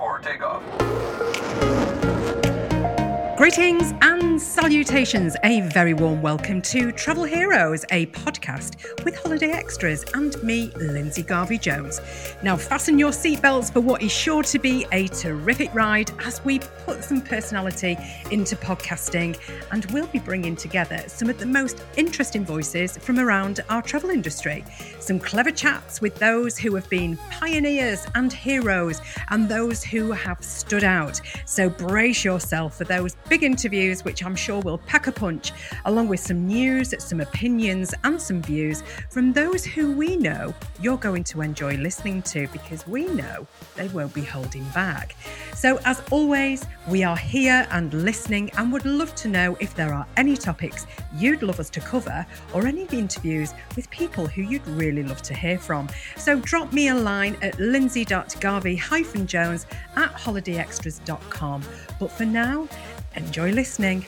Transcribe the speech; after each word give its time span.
for 0.00 0.18
takeoff. 0.20 1.49
Greetings 3.40 3.94
and 4.02 4.38
salutations. 4.38 5.34
A 5.44 5.62
very 5.62 5.94
warm 5.94 6.20
welcome 6.20 6.60
to 6.60 6.92
Travel 6.92 7.24
Heroes, 7.24 7.86
a 7.90 8.04
podcast 8.08 9.02
with 9.02 9.16
Holiday 9.16 9.50
Extras 9.50 10.04
and 10.12 10.36
me, 10.42 10.70
Lindsay 10.76 11.22
Garvey 11.22 11.56
Jones. 11.56 12.02
Now, 12.42 12.58
fasten 12.58 12.98
your 12.98 13.12
seatbelts 13.12 13.72
for 13.72 13.80
what 13.80 14.02
is 14.02 14.12
sure 14.12 14.42
to 14.42 14.58
be 14.58 14.84
a 14.92 15.08
terrific 15.08 15.74
ride 15.74 16.10
as 16.22 16.44
we 16.44 16.58
put 16.84 17.02
some 17.02 17.22
personality 17.22 17.96
into 18.30 18.56
podcasting 18.56 19.38
and 19.72 19.86
we'll 19.86 20.06
be 20.08 20.18
bringing 20.18 20.54
together 20.54 21.02
some 21.06 21.30
of 21.30 21.38
the 21.38 21.46
most 21.46 21.82
interesting 21.96 22.44
voices 22.44 22.98
from 22.98 23.18
around 23.18 23.60
our 23.70 23.80
travel 23.80 24.10
industry. 24.10 24.62
Some 24.98 25.18
clever 25.18 25.50
chats 25.50 26.02
with 26.02 26.14
those 26.16 26.58
who 26.58 26.74
have 26.74 26.90
been 26.90 27.16
pioneers 27.30 28.06
and 28.14 28.30
heroes 28.30 29.00
and 29.30 29.48
those 29.48 29.82
who 29.82 30.12
have 30.12 30.44
stood 30.44 30.84
out. 30.84 31.22
So 31.46 31.70
brace 31.70 32.22
yourself 32.22 32.76
for 32.76 32.84
those 32.84 33.16
big 33.30 33.42
interviews, 33.44 34.04
which 34.04 34.24
I'm 34.24 34.34
sure 34.34 34.60
will 34.60 34.78
pack 34.78 35.06
a 35.06 35.12
punch, 35.12 35.52
along 35.84 36.08
with 36.08 36.18
some 36.18 36.48
news, 36.48 36.92
some 36.98 37.20
opinions, 37.20 37.94
and 38.02 38.20
some 38.20 38.42
views 38.42 38.82
from 39.08 39.32
those 39.32 39.64
who 39.64 39.92
we 39.92 40.16
know 40.16 40.52
you're 40.80 40.96
going 40.96 41.22
to 41.24 41.40
enjoy 41.40 41.76
listening 41.76 42.22
to 42.22 42.48
because 42.48 42.84
we 42.88 43.06
know 43.06 43.46
they 43.76 43.86
won't 43.88 44.12
be 44.12 44.24
holding 44.24 44.64
back. 44.70 45.14
So, 45.54 45.78
as 45.84 46.02
always, 46.10 46.66
we 46.88 47.04
are 47.04 47.16
here 47.16 47.68
and 47.70 47.94
listening 47.94 48.50
and 48.58 48.72
would 48.72 48.84
love 48.84 49.14
to 49.16 49.28
know 49.28 49.56
if 49.60 49.76
there 49.76 49.94
are 49.94 50.06
any 50.16 50.36
topics 50.36 50.88
you'd 51.14 51.42
love 51.42 51.60
us 51.60 51.70
to 51.70 51.80
cover 51.80 52.26
or 52.52 52.66
any 52.66 52.86
interviews 52.86 53.54
with 53.76 53.88
people 53.90 54.26
who 54.26 54.42
you'd 54.42 54.66
really 54.66 55.04
love 55.04 55.22
to 55.22 55.34
hear 55.34 55.56
from. 55.56 55.88
So, 56.16 56.40
drop 56.40 56.72
me 56.72 56.88
a 56.88 56.96
line 56.96 57.36
at 57.42 57.60
lindsay.garvey-jones 57.60 59.66
at 59.96 60.12
holidayextras.com. 60.14 61.62
But 62.00 62.10
for 62.10 62.24
now, 62.24 62.66
Enjoy 63.16 63.50
listening. 63.50 64.06